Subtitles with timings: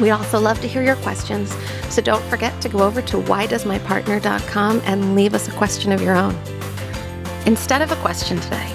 [0.00, 1.52] We also love to hear your questions,
[1.88, 6.14] so don't forget to go over to whydoesmypartner.com and leave us a question of your
[6.14, 6.36] own.
[7.46, 8.72] Instead of a question today,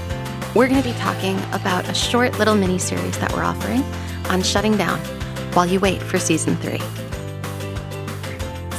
[0.53, 3.83] we're going to be talking about a short little mini series that we're offering
[4.29, 4.99] on shutting down
[5.53, 6.81] while you wait for season three.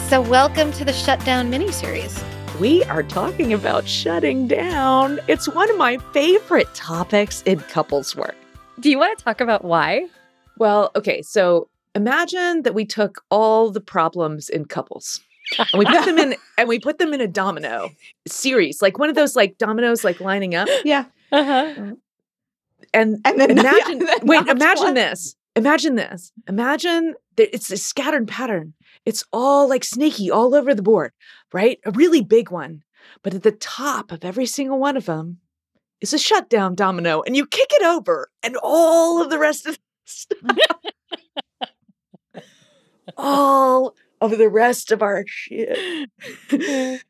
[0.09, 2.23] So, welcome to the Shutdown mini series.
[2.61, 5.19] We are talking about shutting down.
[5.29, 8.37] It's one of my favorite topics in couples work.
[8.79, 10.09] Do you want to talk about why?
[10.59, 15.21] Well, okay, so imagine that we took all the problems in couples
[15.59, 17.91] and we put them in and we put them in a domino
[18.27, 20.69] series, like one of those like dominoes like lining up.
[20.85, 21.05] Yeah.
[21.33, 21.95] Uh-huh.
[22.93, 24.95] And, And then imagine yeah, then wait, imagine one.
[24.95, 25.37] this.
[25.57, 26.33] Imagine this.
[26.49, 28.75] Imagine that it's a scattered pattern.
[29.07, 31.13] It's all like snaky all over the board,
[31.53, 31.79] right?
[31.85, 32.83] A really big one.
[33.23, 35.39] But at the top of every single one of them
[36.01, 39.79] is a shutdown domino, and you kick it over, and all of the rest of
[43.17, 46.11] all of the rest of our shit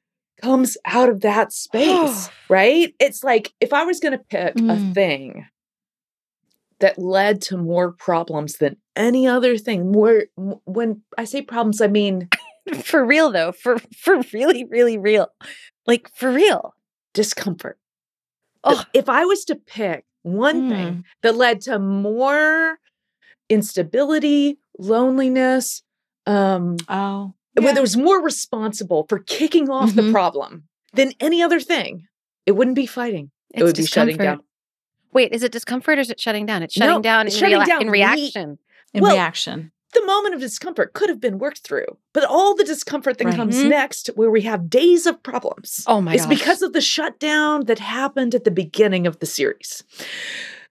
[0.43, 2.95] comes out of that space, right?
[2.99, 4.95] It's like if I was going to pick a Mm.
[4.95, 5.47] thing
[6.81, 11.81] that led to more problems than any other thing, more m- when I say problems,
[11.81, 12.29] I mean
[12.83, 15.29] For real, though, for, for really, really real.
[15.87, 16.75] Like, for real.
[17.13, 17.79] discomfort.
[18.65, 18.83] Oh.
[18.95, 22.79] If I was to pick one thing that led to more
[23.51, 25.83] instability, loneliness,
[26.27, 27.35] um, Oh.
[27.55, 30.13] where there was more responsible for kicking off the Mhm.
[30.13, 32.07] problem than any other thing,
[32.47, 33.31] it wouldn't be fighting.
[33.53, 34.39] It's it would be shutting discomfort.
[34.39, 34.45] down.
[35.13, 36.63] Wait, is it discomfort or is it shutting down?
[36.63, 38.59] It's shutting No, down, it's in, shutting down in re- reaction.
[38.93, 39.71] In Well, reaction.
[39.93, 43.37] The moment of discomfort could have been worked through, but all the discomfort that Right.
[43.37, 43.69] comes Mhm.
[43.69, 46.37] next, where we have days of problems, Oh my is gosh.
[46.37, 49.85] because of the shutdown that happened at the beginning of the series.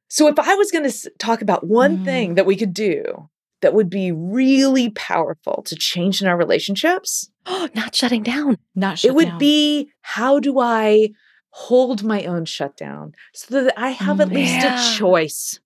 [0.09, 2.06] So, if I was going to talk about one Mm.
[2.06, 3.30] thing that we could do
[3.63, 7.29] that would be really powerful to change in our relationships,
[7.75, 8.57] Not shutting down.
[8.75, 9.38] Not shut it would down.
[9.40, 11.09] be how do I
[11.50, 15.59] hold my own shutdown so that I have at least a choice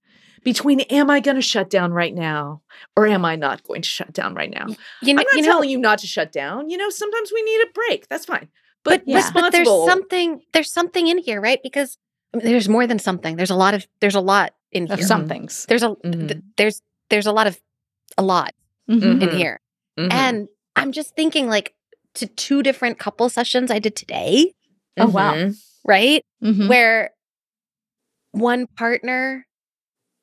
[0.43, 2.61] between am I going to shut down right now
[2.95, 4.67] or am I not going to shut down right now?
[5.01, 6.69] You know, I'm not you know, telling you not to shut down.
[6.69, 8.07] You know, sometimes we need a break.
[8.09, 8.47] That's fine.
[8.83, 11.59] But, but, but, but there's something there's something in here, right?
[11.61, 11.97] Because
[12.33, 13.35] there's more than something.
[13.35, 15.07] There's a lot of there's a lot in of here.
[15.07, 15.65] some things.
[15.67, 16.27] There's a Mhm.
[16.27, 17.59] th- there's there's a lot of
[18.17, 18.53] a lot
[18.89, 19.01] Mhm.
[19.03, 19.33] in Mhm.
[19.35, 19.59] here.
[19.97, 20.11] Mhm.
[20.13, 21.73] And I'm just thinking like
[22.15, 24.53] to two different couple sessions I did today,
[24.97, 25.33] Oh, wow.
[25.35, 25.57] Mhm.
[25.85, 26.23] right?
[26.43, 26.67] Mhm.
[26.69, 27.11] Where
[28.31, 29.45] one partner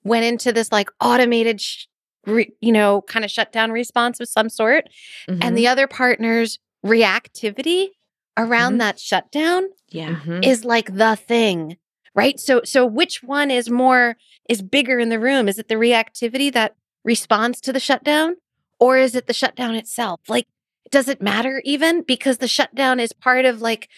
[0.04, 1.86] went into this like automated sh-
[2.26, 4.88] re- you know, kind of shutdown response of some sort
[5.28, 7.88] and the other partner's reactivity
[8.36, 8.78] around Mhm.
[8.80, 10.20] that shutdown Yeah.
[10.42, 11.76] Is like the thing
[12.16, 14.16] right so so which one is more
[14.48, 18.36] is bigger in the room is it the reactivity that responds to the shutdown
[18.80, 20.46] or is it the shutdown itself like
[20.90, 23.88] does it matter even because the shutdown is part of like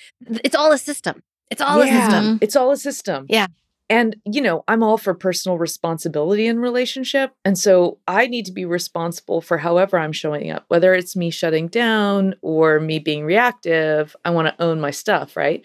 [0.44, 2.36] it's all a system it's all a system mm-hmm.
[2.40, 3.26] It's all a system.
[3.28, 3.46] Yeah.
[3.88, 7.32] And, you know, I'm all for personal responsibility in relationship.
[7.44, 11.30] And so I need to be responsible for however I'm showing up, whether it's me
[11.30, 14.16] shutting down or me being reactive.
[14.24, 15.64] I want to own my stuff, right?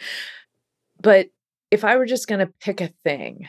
[1.01, 1.29] But
[1.71, 3.47] if I were just going to pick a thing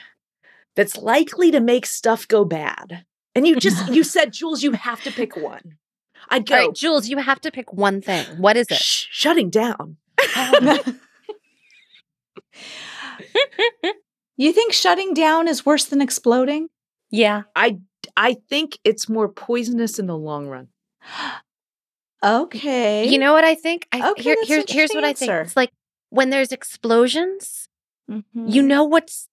[0.75, 3.05] that's likely to make stuff go bad,
[3.35, 5.77] and you just, you said, Jules, you have to pick one.
[6.29, 8.25] I'd All go right, Jules, you have to pick one thing.
[8.39, 8.79] What is it?
[8.79, 9.97] "Shh, shutting down.
[14.37, 16.69] you think shutting down is worse than exploding?
[17.11, 17.43] yeah.
[17.55, 17.79] I
[18.17, 20.69] I think it's more poisonous in the long run.
[22.25, 23.09] Okay.
[23.09, 23.87] You know what I think?
[23.93, 25.31] I, Okay, here- that's an here's here's what I think.
[25.33, 25.71] It's like
[26.11, 27.69] when there's explosions,
[28.11, 28.25] Mhm.
[28.35, 29.29] you know what's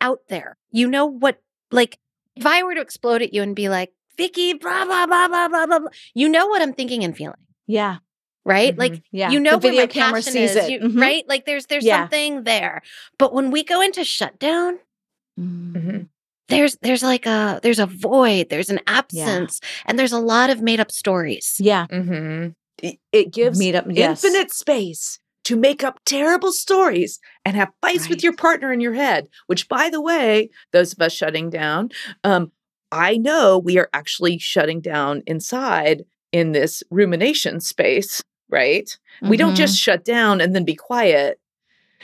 [0.00, 0.56] out there.
[0.70, 1.40] You know what
[1.70, 1.98] like
[2.36, 5.48] if I were to explode at you and be like, Vicky, blah blah blah blah
[5.48, 7.36] blah blah, blah," you know what I'm thinking and feeling,
[7.66, 7.98] yeah.
[8.44, 8.74] right?
[8.74, 8.78] Mhm.
[8.78, 9.30] Like Yeah.
[9.30, 10.70] you know the video where my camera passion sees is, it.
[10.70, 11.00] you- Mhm.
[11.00, 11.24] right?
[11.28, 12.02] Like there's there's Yeah.
[12.02, 12.82] something there.
[13.18, 14.78] But when we go into shutdown,
[15.40, 16.08] Mhm.
[16.48, 20.60] there's there's like a there's a void, there's an absence, and there's a lot of
[20.60, 21.56] made up stories.
[21.58, 21.86] Yeah.
[21.90, 22.48] Mm-hmm.
[22.82, 23.86] It, it gives Meet up.
[23.88, 24.24] Yes.
[24.24, 25.18] infinite space
[25.52, 29.28] to make up terrible stories and have fights with your partner in your head.
[29.48, 31.90] Which, by the way, those of us shutting down,
[32.24, 32.52] um,
[32.90, 38.22] I know we are actually shutting down inside in this rumination space.
[38.48, 38.96] Right?
[39.22, 41.38] We don't just shut down and then be quiet.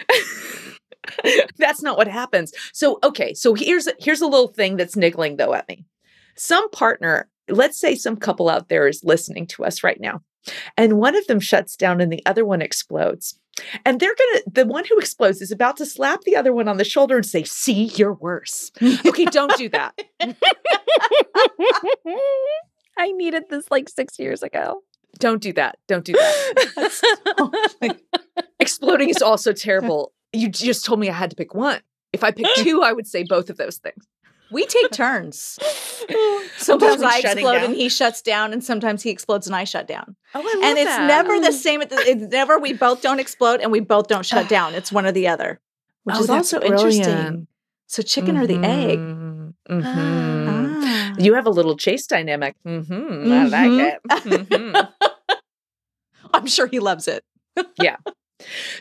[1.58, 2.52] that's not what happens.
[2.72, 5.84] So okay, so here's here's a little thing that's niggling though at me.
[6.36, 10.22] Some partner, let's say some couple out there is listening to us right now.
[10.76, 13.38] And one of them shuts down and the other one explodes.
[13.84, 16.68] And they're going to the one who explodes is about to slap the other one
[16.68, 19.98] on the shoulder and say, "See, you're worse." Okay, don't do that.
[22.96, 24.82] I needed this like six years ago.
[25.18, 25.78] Don't do that.
[25.86, 27.98] Don't do that.
[28.60, 30.12] Exploding is also terrible.
[30.32, 31.80] You just told me I had to pick one.
[32.12, 34.06] If I picked two, I would say both of those things.
[34.50, 35.58] We take turns.
[36.56, 37.64] Sometimes Both I explode down.
[37.66, 40.16] and he shuts down, and sometimes he explodes and I shut down.
[40.34, 41.06] Oh, I love and it's that.
[41.06, 41.82] never the same.
[41.82, 44.74] It's never we both don't explode and we both don't shut down.
[44.74, 45.60] It's one or the other,
[46.04, 47.46] which Oh, is that's also interesting.
[47.86, 48.98] So chicken or the egg?
[48.98, 49.74] Mhm, Ah.
[49.74, 50.84] mhm.
[50.84, 51.14] Ah.
[51.18, 52.54] You have a little chase dynamic.
[52.64, 54.00] hmm I like it.
[54.24, 54.88] Mhm.
[56.34, 57.24] I'm sure he loves it.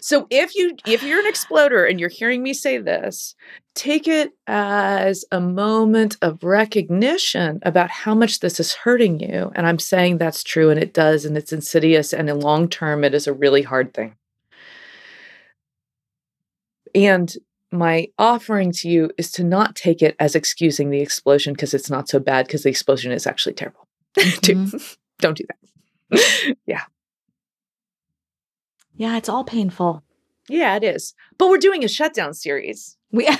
[0.01, 3.36] So if you if you're an exploder and you're hearing me say this,
[3.75, 9.51] take it as a moment of recognition about how much this is hurting you.
[9.56, 13.04] And I'm saying that's true and it does and it's insidious and in long term
[13.04, 14.15] it is a really hard thing.
[16.94, 17.33] And
[17.71, 21.89] my offering to you is to not take it as excusing the explosion because it's
[21.89, 23.88] not so bad because the explosion is actually terrible.
[24.18, 24.56] Too.
[24.56, 24.77] Mm-hmm.
[25.19, 26.56] Don't do that.
[26.65, 26.83] yeah.
[28.97, 30.03] Yeah, it's all painful.
[30.49, 31.13] Yeah, it is.
[31.38, 32.97] But we're doing a shutdown series.
[33.11, 33.27] We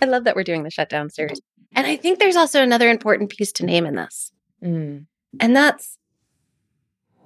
[0.00, 1.40] I love that we're doing the shutdown series.
[1.74, 4.32] And I think there's also another important piece to name in this.
[4.62, 5.06] Mm.
[5.40, 5.98] And that's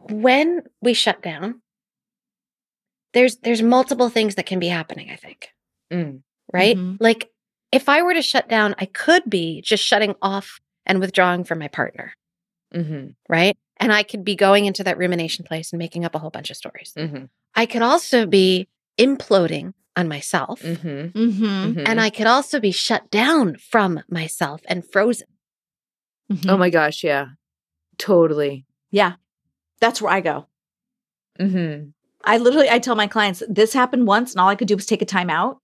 [0.09, 1.61] when we shut down,
[3.15, 5.49] there's there's multiple things that can be happening, I think.
[5.93, 6.23] Mm.
[6.53, 6.77] Right?
[6.77, 6.97] Mhm.
[7.01, 7.31] Like
[7.71, 11.59] if I were to shut down, I could be just shutting off and withdrawing from
[11.59, 12.13] my partner,
[12.75, 13.09] Mm-hmm.
[13.29, 13.57] right?
[13.83, 16.51] And I could be going into that rumination place and making up a whole bunch
[16.51, 16.93] of stories.
[16.97, 17.25] Mm-hmm.
[17.55, 20.63] I could also be imploding on myself.
[20.63, 21.19] Mm-hmm.
[21.19, 21.83] Mm-hmm.
[21.85, 25.27] And I could also be shut down from myself and frozen.
[26.49, 27.27] oh my gosh, yeah.
[27.99, 28.65] Totally.
[28.91, 29.15] yeah,
[29.81, 30.47] that's where I go.
[31.41, 31.91] Mm-hmm.
[32.25, 34.87] I literally I tell my clients this happened once and all I could do was
[34.87, 35.59] take a time out.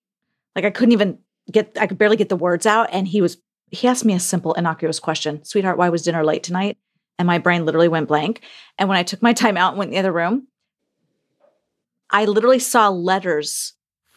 [0.57, 1.19] Like I couldn't even
[1.51, 3.39] get I could barely get the words out and he was
[3.71, 5.45] he asked me a simple innocuous question.
[5.45, 6.79] Sweetheart, why was dinner late tonight?
[7.19, 8.43] And my brain literally went blank.
[8.79, 10.47] And when I took my time out and went in the other room,
[12.11, 13.75] I literally saw letters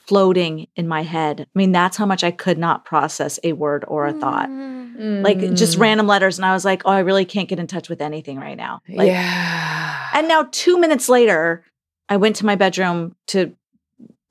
[0.07, 1.41] floating in my head.
[1.41, 4.49] I mean, that's how much I could not process a word or a thought.
[4.49, 5.23] Mm.
[5.23, 5.81] Like just Mm.
[5.81, 8.37] random letters and I was like, "Oh, I really can't get in touch with anything
[8.37, 10.07] right now." Like, yeah.
[10.13, 11.63] and now, two minutes later,
[12.09, 13.55] I went to my bedroom to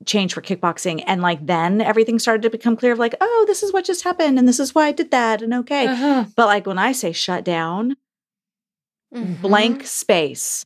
[0.07, 1.03] change for kickboxing.
[1.07, 4.03] And like then everything started to become clear of like, oh, this is what just
[4.05, 4.39] happened.
[4.39, 5.43] And this is why I did that.
[5.43, 5.87] And okay.
[5.87, 6.25] Uh-huh.
[6.37, 7.97] But like when I say shut down,
[9.15, 9.41] Mhm.
[9.43, 10.65] blank space,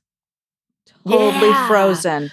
[1.07, 1.69] totally Yeah.
[1.69, 2.31] frozen.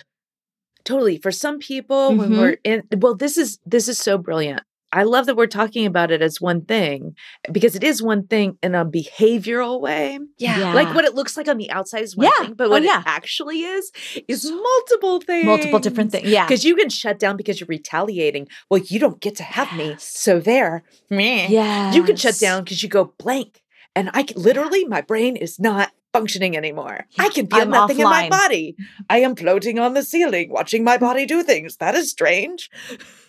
[0.84, 1.18] Totally.
[1.18, 2.38] For some people, when Mhm.
[2.39, 4.62] we're in well, this is this is so brilliant.
[4.94, 7.15] I love that we're talking about it as one thing
[7.50, 10.20] because it is one thing in a behavioral way.
[10.38, 10.60] Yeah.
[10.60, 10.74] Yeah.
[10.74, 12.46] Like what it looks like on the outside is one Yeah.
[12.46, 13.00] thing, but Oh, what yeah.
[13.00, 13.89] it actually is
[14.27, 15.46] is multiple things.
[15.46, 16.27] Multiple different things.
[16.27, 16.46] Yeah.
[16.46, 18.50] Because you can shut down because you're retaliating.
[18.70, 19.96] Well, you don't get to have me.
[19.98, 20.84] So there.
[21.10, 21.48] Meh.
[21.48, 21.94] Yeah.
[21.94, 23.62] You can shut down because you go blank.
[23.96, 27.06] And I can literally, my brain is not functioning anymore.
[27.18, 28.75] I can feel I'm nothing in my body.
[29.10, 31.77] I am floating on the ceiling, watching my body do things.
[31.77, 32.70] That is strange.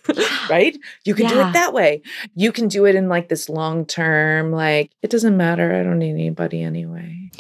[0.51, 0.77] right?
[1.05, 2.03] You can do it that way.
[2.35, 5.75] You can do it in like this long term, like, it doesn't matter.
[5.75, 7.31] I don't need anybody anyway.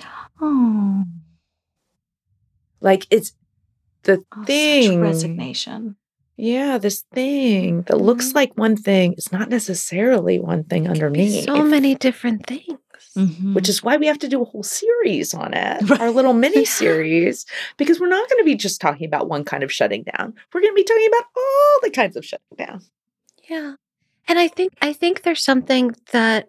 [0.40, 1.04] Oh,
[2.80, 3.32] Like it's
[4.04, 5.00] the oh, thing.
[5.00, 5.96] Resignation.
[6.36, 8.34] Yeah, this thing that looks Mhm.
[8.34, 11.44] like one thing is not necessarily one thing underneath.
[11.44, 12.78] So many different things.
[13.16, 13.54] Mhm.
[13.54, 16.00] which is why we have to do a whole series on it, Right.
[16.00, 17.44] our little mini series,
[17.76, 20.34] because we're not going to be just talking about one kind of shutting down.
[20.52, 22.82] We're going to be talking about all the kinds of shutting down.
[23.48, 23.74] Yeah.
[24.28, 26.48] And I think I think there's something that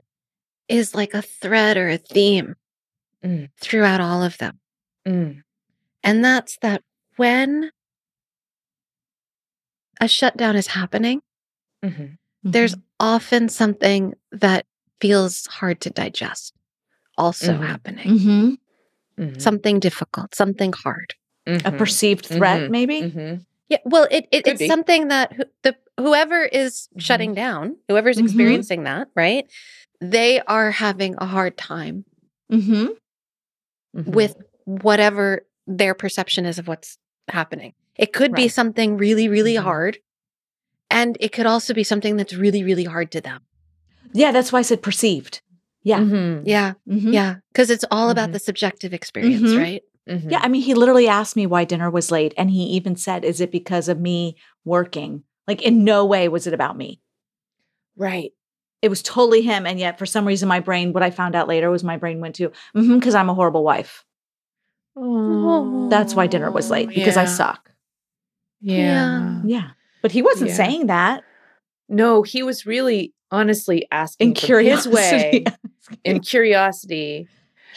[0.69, 2.55] is like a thread or a theme
[3.23, 3.49] Mm.
[3.59, 4.59] throughout all of them.
[5.07, 5.43] Mm.
[6.03, 6.83] And that's that
[7.15, 7.71] when
[10.01, 11.21] a shutdown is happening,
[11.83, 12.17] Mhm.
[12.43, 12.81] there's Mhm.
[12.99, 14.65] often something that
[15.03, 16.53] feels hard to digest
[17.23, 17.65] also Mhm.
[17.71, 18.07] happening.
[18.17, 18.57] Mhm.
[19.19, 19.41] Mhm.
[19.47, 21.09] Something difficult, something hard.
[21.45, 21.77] a Mhm.
[21.77, 22.69] perceived threat, Mhm.
[22.77, 22.97] maybe.
[23.71, 24.67] Yeah, well, it, it it's be.
[24.73, 29.45] something that who, the whoever is shutting down, whoever's experiencing that, right?
[29.99, 32.05] They are having a hard time
[32.49, 32.87] Mm-hmm.
[34.19, 34.33] With
[34.65, 35.45] whatever
[35.79, 37.73] their perception is of what's happening.
[37.97, 39.97] It could be something really, really hard,
[40.89, 43.41] and it could also be something that's really, really hard to them.
[44.13, 45.41] Yeah, that's why I said perceived.
[45.83, 45.99] Yeah.
[45.99, 46.43] Mhm.
[46.45, 47.13] Yeah, Mhm.
[47.13, 48.33] yeah, because it's all about Mhm.
[48.33, 49.57] the subjective experience, Mhm.
[49.59, 49.83] right?
[50.09, 50.31] Mhm.
[50.31, 52.33] Yeah, I mean, he literally asked me why dinner was late.
[52.37, 55.23] And he even said, Is it because of me working?
[55.47, 57.01] Like, in no way was it about me.
[57.97, 58.31] Right.
[58.81, 59.65] It was totally him.
[59.65, 62.19] And yet, for some reason, my brain, what I found out later was my brain
[62.21, 64.03] went to, because I'm a horrible wife.
[65.89, 67.71] That's why dinner was late because I suck.
[68.61, 69.41] Yeah.
[69.45, 69.69] Yeah.
[70.01, 70.55] But he wasn't Yeah.
[70.55, 71.23] saying that
[71.93, 74.89] No, he was really honestly asking in curiosity.
[74.89, 75.45] his way
[76.03, 77.27] in curiosity.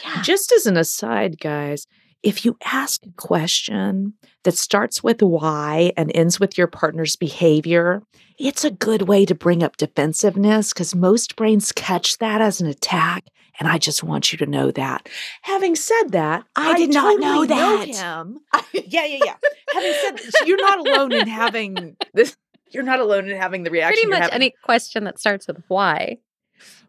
[0.04, 0.22] yeah.
[0.22, 1.86] Just as an aside, guys,
[2.22, 8.02] if you ask a question that starts with why and ends with your partner's behavior,
[8.38, 12.66] it's a good way to bring up defensiveness because most brains catch that as an
[12.66, 13.24] attack.
[13.58, 15.08] And I just want you to know that.
[15.42, 17.96] Having said that, I did not know totally that.
[17.96, 18.38] him.
[18.72, 19.36] yeah, yeah, yeah.
[19.72, 22.36] Having said that, you're not alone in having this.
[22.70, 23.94] You're not alone in having the reaction.
[23.94, 24.34] Pretty much having.
[24.34, 26.18] any question that starts with why.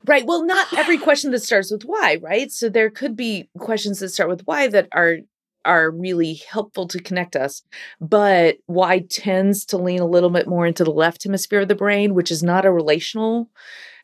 [0.05, 0.25] Right.
[0.25, 2.51] Well, not every question that starts with why, right?
[2.51, 5.17] So there could be questions that start with why that are
[5.65, 7.61] are really helpful to connect us.
[7.99, 11.75] But why tends to lean a little bit more into the left hemisphere of the
[11.75, 13.49] brain, which is not a relational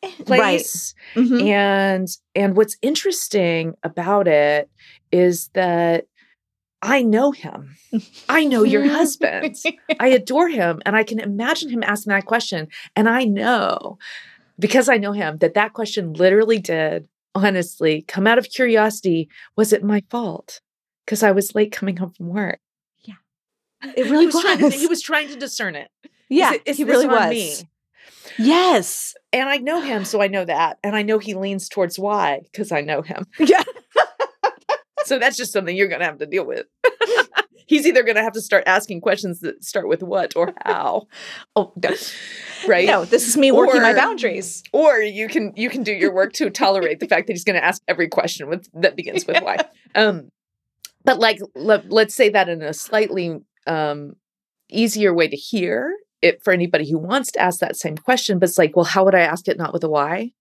[0.02, 0.26] Right.
[0.26, 0.94] place.
[1.14, 1.42] Mhm.
[1.48, 4.68] And and what's interesting about it
[5.10, 6.04] is that
[6.84, 7.76] I know him.
[8.28, 9.56] I know your husband.
[9.98, 13.98] I adore him and I can imagine him asking that question and I know
[14.58, 19.72] because I know him that that question literally did honestly come out of curiosity was
[19.72, 20.60] it my fault
[21.04, 22.60] because I was late coming home from work.
[23.00, 23.14] Yeah.
[23.96, 25.90] It really he was, Trying to, he was trying to discern it.
[26.28, 27.30] yeah, it- is he really was.
[27.30, 27.54] me?
[28.38, 29.14] Yes.
[29.32, 30.78] And I know him, so I know that.
[30.82, 33.26] And I know he leans towards why because I know him.
[33.38, 33.62] Yeah.
[35.08, 36.66] So that's just something you're going to have to deal with.
[37.66, 41.08] He's either going to have to start asking questions that start with what or how,
[41.56, 41.90] Oh, no.
[42.68, 42.86] right?
[42.86, 44.62] No, this is me working my boundaries.
[44.72, 47.56] Or you can you can do your work to tolerate the fact that he's going
[47.58, 49.58] to ask every question with that begins with why.
[49.94, 50.30] Um,
[51.04, 54.16] but like let, let's say that in a slightly um,
[54.68, 58.38] easier way to hear it for anybody who wants to ask that same question.
[58.38, 60.32] But it's like, well, how would I ask it not with a why?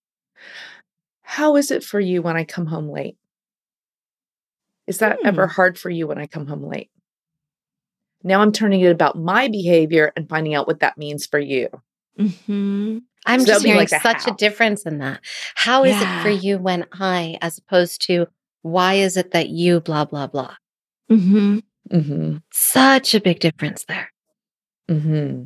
[1.21, 3.17] How is it for you when I come home late?
[4.87, 6.89] Is that ever hard for you when I come home late?
[8.23, 11.69] Now I'm turning it about my behavior and finding out what that means for you.
[12.19, 12.99] Mm-hmm.
[13.25, 14.33] I'm So just hearing like the such how.
[14.33, 15.21] a difference in that.
[15.55, 18.27] How is it for you when I, as opposed to
[18.61, 20.55] why is it that you blah blah blah?
[21.11, 21.59] Mm-hmm.
[21.91, 22.37] Mm-hmm.
[22.51, 24.09] Such a big difference there,
[24.89, 25.43] Mm-hmm.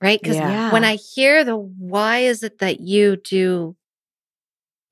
[0.00, 0.20] right?
[0.20, 0.72] Because Yeah.
[0.72, 3.76] when I hear the why is it that you do,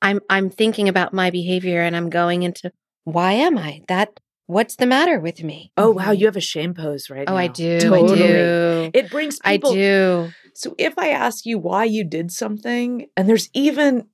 [0.03, 2.73] I'm I'm thinking about my behavior and I'm going into
[3.07, 4.21] why am I that?
[4.47, 5.73] What's the matter with me?
[5.77, 7.81] Oh wow, you have a shame pose right Oh, I do.
[7.81, 8.23] Totally.
[8.23, 8.91] I do.
[8.95, 10.33] It brings people I do.
[10.55, 14.09] So if I ask you why you did something, and there's even,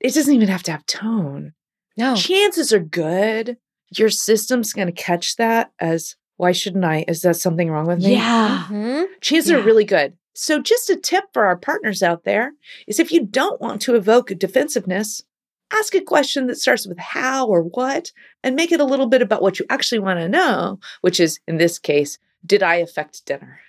[0.00, 1.52] it doesn't even have to have tone.
[1.96, 2.14] No.
[2.16, 3.56] Chances are good
[3.96, 7.04] your system's going to catch that as why shouldn't I?
[7.08, 8.12] Is that something wrong with me?
[8.12, 8.66] Yeah.
[8.70, 9.06] Mhm.
[9.20, 10.16] Chances are really good.
[10.34, 12.52] So just a tip for our partners out there
[12.86, 15.22] is if you don't want to evoke defensiveness,
[15.72, 19.22] ask a question that starts with how or what and make it a little bit
[19.22, 23.24] about what you actually want to know, which is in this case, did I affect
[23.26, 23.60] dinner?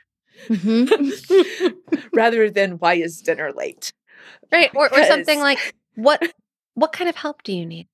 [0.47, 1.73] Mhm.
[2.13, 3.91] Rather than why is dinner late?
[4.51, 4.71] right.
[4.75, 6.33] Or, or something like what
[6.75, 7.87] what kind of help do you need?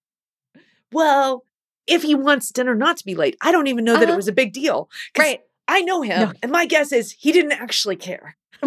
[0.91, 1.43] Well,
[1.87, 4.15] if he wants dinner not to be late, I don't even know that it Uh-huh.
[4.17, 4.89] was a big deal.
[5.17, 5.41] Right.
[5.67, 6.33] I know him, No.
[6.43, 8.37] and my guess is he didn't actually care.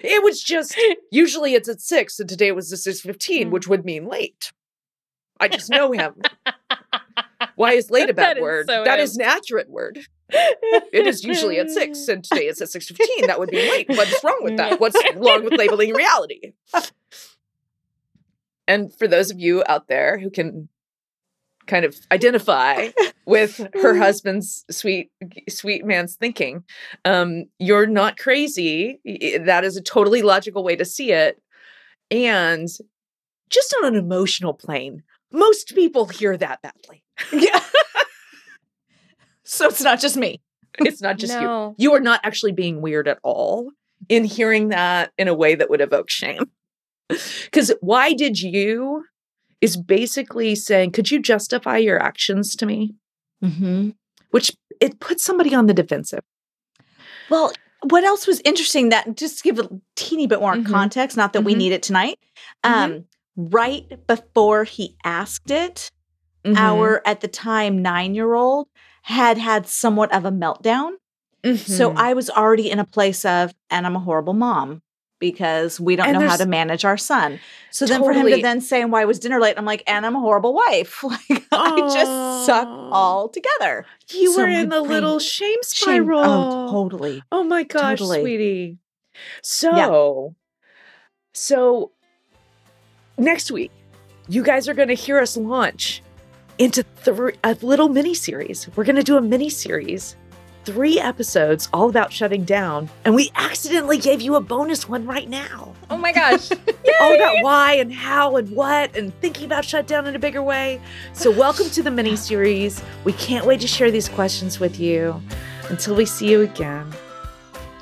[0.00, 0.78] it was just
[1.10, 3.50] usually it's at six, and today it was at six fifteen, Mm.
[3.52, 4.52] which would mean late.
[5.40, 6.14] I just know him.
[7.54, 8.66] Why is late a bad That is word?
[8.68, 10.00] so That is an accurate word.
[10.30, 13.26] It is usually at six, and today it's at six fifteen.
[13.26, 13.88] That would be late.
[13.88, 14.80] What's wrong with that?
[14.80, 16.52] What's wrong with labeling reality?
[18.66, 20.68] and for those of you out there who can
[21.68, 22.88] kind of identify
[23.26, 25.10] with her husband's sweet
[25.48, 26.64] sweet man's thinking.
[27.04, 29.00] Um you're not crazy.
[29.44, 31.40] That is a totally logical way to see it.
[32.10, 32.68] And
[33.50, 37.02] just on an emotional plane most people hear that badly.
[37.32, 37.60] Yeah.
[39.44, 40.40] so it's not just me.
[40.78, 41.74] it's not just you.
[41.76, 43.70] You are not actually being weird at all
[44.08, 46.50] in hearing that in a way that would evoke shame.
[47.08, 49.04] Because why did you
[49.60, 52.94] is basically saying could you justify your actions to me
[53.42, 53.90] Mm-hmm.
[54.30, 56.20] which it puts somebody on the defensive.
[57.30, 60.66] Well, what else was interesting that just to give a teeny bit more Mhm.
[60.66, 61.58] context, not that we Mhm.
[61.58, 62.18] need it tonight.
[62.64, 62.70] Mhm.
[62.70, 63.04] Um,
[63.36, 65.90] right before he asked it,
[66.44, 66.56] Mm-hmm.
[66.56, 68.68] our at the time nine year old
[69.02, 70.92] had had somewhat of a meltdown.
[71.56, 71.96] So Mhm.
[71.96, 74.82] I was already in a place of, and I'm a horrible mom
[75.18, 77.40] because we don't And know how to manage our son.
[77.70, 79.54] So then for him to then say, why was dinner late?
[79.58, 81.02] I'm like, and I'm a horrible wife.
[81.30, 82.90] Like I just suck Oh.
[82.92, 83.84] all together.
[84.10, 86.20] you so were in the brain- little shame Shame- oh, spiral.
[86.24, 87.22] Oh, totally.
[87.32, 88.20] Oh my gosh, Totally.
[88.20, 88.78] sweetie.
[89.42, 90.34] So,
[91.32, 91.90] so
[93.16, 93.70] next week,
[94.28, 96.02] you guys are going to hear us launch
[96.58, 98.68] into thr a little mini series.
[98.76, 100.16] We're going to do a mini series,
[100.68, 102.90] three episodes, all about shutting down.
[103.06, 105.74] And we accidentally gave you a bonus one right now.
[105.88, 106.50] Oh my gosh.
[107.00, 110.78] all about why and how and what and thinking about shutdown in a bigger way.
[111.14, 112.82] So, welcome to the mini series.
[113.04, 115.22] We can't wait to share these questions with you.
[115.70, 116.92] Until we see you again,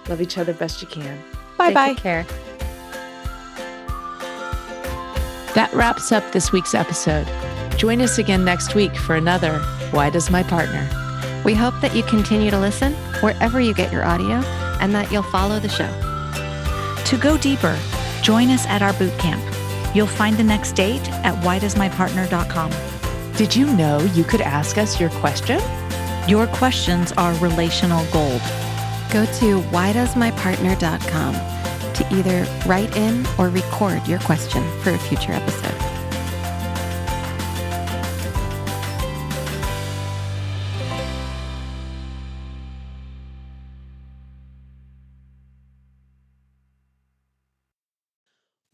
[0.08, 1.20] love each other best you can.
[1.58, 1.88] Bye bye.
[1.88, 2.26] Take care.
[5.54, 7.26] That wraps up this week's episode.
[7.78, 9.58] Join us again next week for another
[9.90, 10.88] Why Does My Partner?
[11.44, 14.42] We hope that you continue to listen wherever you get your audio
[14.80, 15.90] and that you'll follow the show.
[17.04, 17.78] To go deeper,
[18.22, 19.42] join us at our boot camp.
[19.94, 22.72] You'll find the next date at whydoesmypartner.com.
[23.36, 25.60] Did you know you could ask us your question?
[26.28, 28.40] Your questions are relational gold.
[29.12, 31.34] Go to whydoesmypartner.com
[31.94, 35.95] to either write in or record your question for a future episode.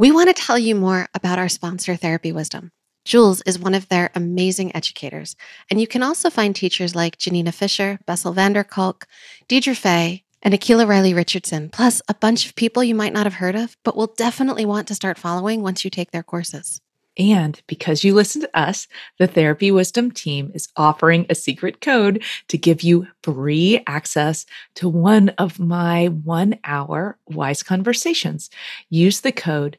[0.02, 2.72] We want to tell you more about our sponsor, Therapy Wisdom.
[3.04, 5.36] Jules is one of their amazing educators,
[5.70, 9.06] and you can also find teachers like Janina Fisher, Bessel van der Kolk,
[9.46, 13.34] Deirdre Fay, and Akila Riley Richardson, plus a bunch of people you might not have
[13.34, 16.80] heard of, but will definitely want to start following once you take their courses.
[17.16, 18.88] And because you listen to us,
[19.20, 24.88] the Therapy Wisdom team is offering a secret code to give you free access to
[24.88, 28.50] one of my one hour wise conversations.
[28.90, 29.78] Use the code